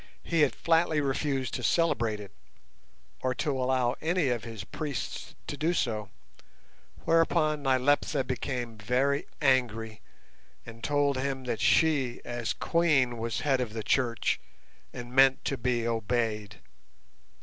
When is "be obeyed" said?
15.55-16.55